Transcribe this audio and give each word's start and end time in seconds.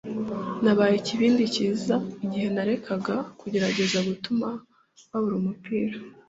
Nabaye 0.63 0.93
ikibindi 0.97 1.43
cyiza 1.53 1.95
igihe 2.25 2.47
narekaga 2.55 3.15
kugerageza 3.39 3.97
gutuma 4.07 4.47
babura 5.09 5.35
umupira 5.41 5.95